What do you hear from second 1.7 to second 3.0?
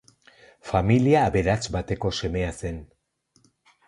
bateko semea zen.